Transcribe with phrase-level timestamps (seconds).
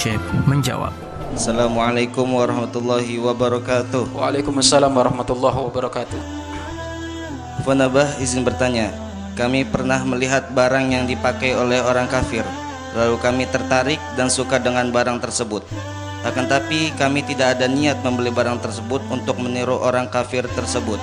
[0.00, 0.96] Syekh menjawab.
[1.36, 4.16] Assalamualaikum warahmatullahi wabarakatuh.
[4.16, 6.16] Waalaikumsalam warahmatullahi wabarakatuh.
[7.68, 8.96] Funabah izin bertanya.
[9.36, 12.40] Kami pernah melihat barang yang dipakai oleh orang kafir.
[12.96, 15.68] Lalu kami tertarik dan suka dengan barang tersebut.
[16.24, 20.96] Akan tapi kami tidak ada niat membeli barang tersebut untuk meniru orang kafir tersebut.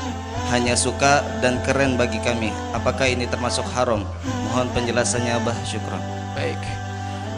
[0.49, 2.49] Hanya suka dan keren bagi kami.
[2.73, 4.01] Apakah ini termasuk haram?
[4.49, 6.01] Mohon penjelasannya Abah Syukron.
[6.33, 6.86] Baik.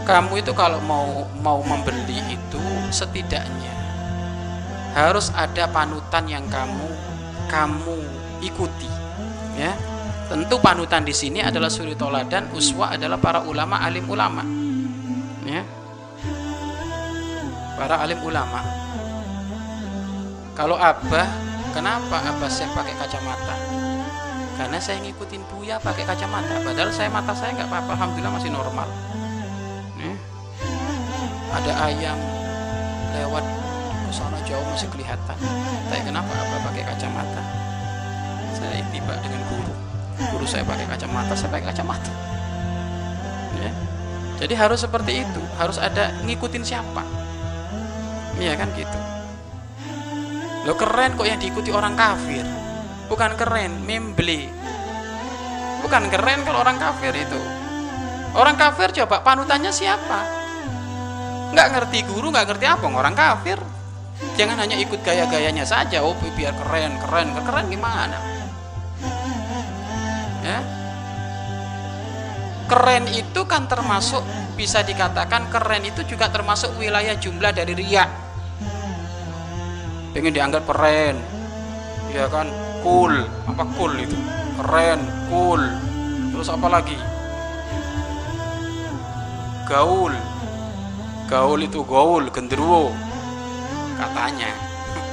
[0.10, 3.70] Kamu itu kalau mau mau membeli itu setidaknya
[4.98, 6.90] harus ada panutan yang kamu
[7.46, 7.98] kamu
[8.42, 8.90] ikuti,
[9.54, 9.74] ya.
[10.30, 14.42] Tentu panutan di sini adalah suri toladan, uswa adalah para ulama alim ulama,
[15.46, 15.62] ya.
[17.78, 18.62] Para alim ulama.
[20.54, 21.26] Kalau abah,
[21.74, 23.56] kenapa abah saya pakai kacamata?
[24.58, 26.66] Karena saya ngikutin buya pakai kacamata.
[26.66, 28.90] Padahal saya mata saya nggak apa-apa, alhamdulillah masih normal.
[31.50, 32.20] Ada ayam
[33.18, 33.46] lewat
[34.10, 35.38] sana jauh masih kelihatan.
[35.90, 37.42] Tapi kenapa abah pakai kacamata?
[38.58, 39.74] Saya tiba dengan guru.
[40.36, 42.12] Guru saya pakai kacamata, saya pakai kacamata.
[43.62, 43.72] Ya.
[44.42, 47.04] Jadi harus seperti itu, harus ada ngikutin siapa.
[48.40, 49.00] Iya kan gitu.
[50.68, 52.44] Lo keren kok yang diikuti orang kafir.
[53.10, 54.52] Bukan keren, membeli.
[55.82, 57.42] Bukan keren kalau orang kafir itu.
[58.38, 60.40] Orang kafir coba panutannya siapa?
[61.50, 63.60] Nggak ngerti guru, nggak ngerti apa orang kafir.
[64.36, 66.04] Jangan hanya ikut gaya-gayanya saja.
[66.04, 68.20] Oh biar keren, keren, keren gimana?
[70.44, 70.60] Ya.
[72.70, 74.22] Keren itu kan termasuk
[74.54, 78.10] bisa dikatakan keren itu juga termasuk wilayah jumlah dari riak.
[80.14, 81.18] Pengen dianggap keren,
[82.14, 82.50] ya kan?
[82.86, 84.18] Cool, apa cool itu?
[84.62, 85.00] Keren,
[85.32, 85.62] cool.
[86.34, 86.98] Terus apa lagi?
[89.70, 90.14] Gaul,
[91.30, 92.90] gaul itu gaul, genderuwo,
[94.02, 94.50] katanya.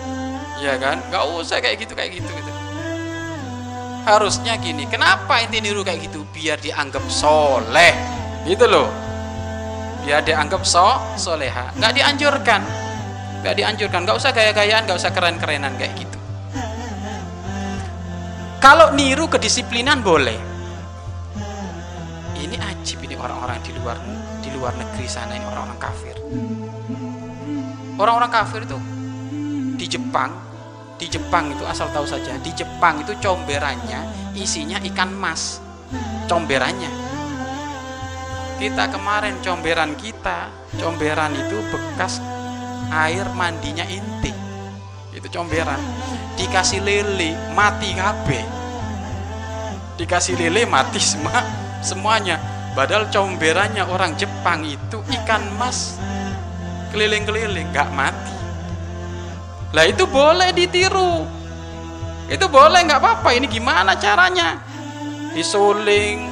[0.64, 0.96] ya kan?
[1.12, 2.52] Gak usah kayak gitu kayak gitu gitu.
[4.08, 6.24] Harusnya gini kenapa inti niru kayak gitu?
[6.32, 7.92] Biar dianggap soleh.
[8.48, 8.88] Gitu loh.
[10.06, 11.74] Biar dianggap so soleha.
[11.74, 12.62] Nggak dianjurkan.
[13.42, 14.00] Nggak dianjurkan.
[14.06, 16.18] Nggak usah gaya-gayaan nggak usah keren-kerenan kayak gitu.
[18.62, 20.38] Kalau niru kedisiplinan boleh.
[22.38, 23.98] Ini ajib ini orang-orang di luar
[24.56, 26.16] luar negeri sana ini orang-orang kafir.
[28.00, 28.78] Orang-orang kafir itu
[29.76, 30.32] di Jepang
[30.96, 35.60] di Jepang itu asal tahu saja di Jepang itu comberannya isinya ikan mas.
[36.26, 36.88] Comberannya.
[38.56, 40.48] Kita kemarin comberan kita
[40.80, 42.18] comberan itu bekas
[42.88, 44.32] air mandinya inti.
[45.12, 45.78] Itu comberan.
[46.40, 48.56] Dikasih lele mati kabe
[49.96, 51.40] dikasih lele mati semua
[51.80, 52.36] semuanya
[52.76, 55.96] padahal comberannya orang Jepang itu ikan mas
[56.92, 58.36] keliling-keliling nggak mati
[59.76, 61.26] lah itu boleh ditiru.
[62.32, 63.28] Itu boleh nggak apa-apa.
[63.36, 64.56] Ini gimana caranya?
[65.36, 66.24] Disuling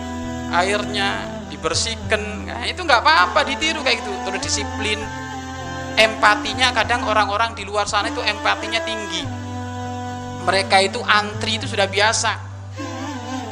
[0.49, 2.49] airnya, dibersihkan.
[2.49, 4.12] Nah, itu nggak apa-apa ditiru kayak gitu.
[4.25, 4.97] Terus disiplin.
[5.94, 9.22] Empatinya kadang orang-orang di luar sana itu empatinya tinggi.
[10.49, 12.44] Mereka itu antri itu sudah biasa.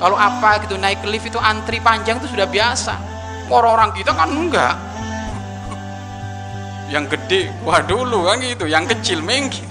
[0.02, 2.98] Kalau apa gitu naik lift itu antri panjang itu sudah biasa.
[3.46, 4.74] Orang-orang kita kan enggak.
[6.90, 8.66] Yang gede, wah dulu kan gitu.
[8.66, 9.62] Yang kecil minggir.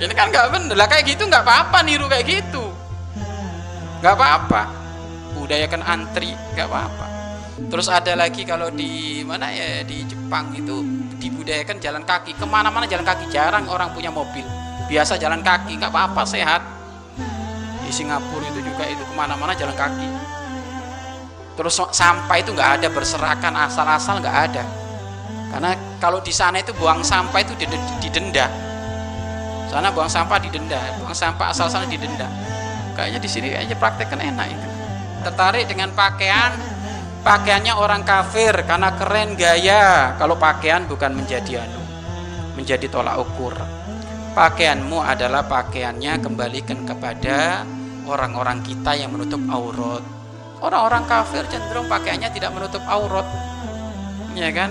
[0.00, 0.72] Ini kan nggak bener.
[0.72, 2.64] Lah kayak gitu nggak apa-apa niru kayak gitu.
[4.00, 4.72] Nggak apa-apa.
[5.36, 7.06] Budayakan antri nggak apa-apa.
[7.68, 10.80] Terus ada lagi kalau di mana ya di Jepang itu
[11.20, 12.40] dibudayakan jalan kaki.
[12.40, 14.48] Ke mana-mana jalan kaki jarang orang punya mobil.
[14.88, 16.81] Biasa jalan kaki nggak apa-apa sehat
[17.92, 20.08] Singapura itu juga itu ke mana-mana jalan kaki.
[21.52, 24.64] Terus sampah itu nggak ada berserakan asal-asal nggak ada.
[25.52, 27.52] Karena kalau di sana itu buang sampah itu
[28.00, 28.48] didenda
[29.72, 32.28] sana buang sampah didenda buang sampah asal sana didenda
[32.92, 34.68] kayaknya di sini aja praktek kan enak itu.
[35.24, 36.52] Tertarik dengan pakaian
[37.24, 40.12] pakaiannya orang kafir karena keren gaya.
[40.20, 41.80] Kalau pakaian bukan menjadi anu
[42.52, 43.56] menjadi tolak ukur.
[44.36, 47.64] Pakaianmu adalah pakaiannya kembalikan kepada
[48.06, 50.02] orang-orang kita yang menutup aurat.
[50.62, 53.26] Orang-orang kafir cenderung pakaiannya tidak menutup aurat.
[54.38, 54.70] Ya kan?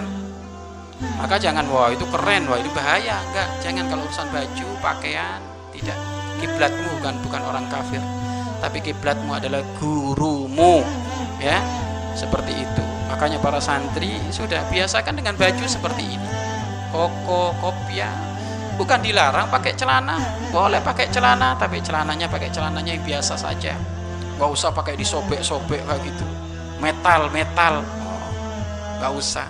[1.20, 3.20] Maka jangan wah itu keren wah itu bahaya.
[3.32, 5.40] Enggak jangan kalau urusan baju pakaian
[5.76, 5.98] tidak.
[6.40, 8.02] Kiblatmu bukan bukan orang kafir.
[8.62, 10.86] Tapi kiblatmu adalah gurumu
[11.42, 11.60] ya.
[12.16, 12.84] Seperti itu.
[13.12, 16.30] Makanya para santri sudah biasakan dengan baju seperti ini.
[16.92, 18.31] Koko kopia
[18.76, 20.20] bukan dilarang pakai celana.
[20.52, 23.76] Boleh pakai celana tapi celananya pakai celananya yang biasa saja.
[24.38, 26.26] Nggak usah pakai disobek-sobek kayak gitu.
[26.82, 27.86] Metal metal.
[29.02, 29.48] Oh, usah.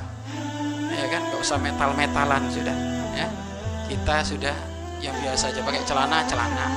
[0.91, 1.21] Ya kan?
[1.31, 2.75] Nggak usah metal metalan sudah.
[3.15, 3.27] Ya.
[3.87, 4.55] Kita sudah
[4.99, 6.67] yang biasa aja pakai celana celana.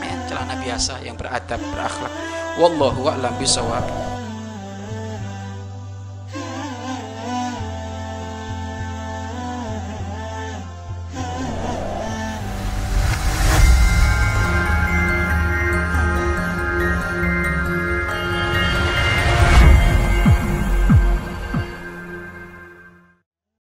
[0.00, 2.12] Ya, celana biasa yang beradab berakhlak.
[2.56, 4.15] Wallahu a'lam bisawab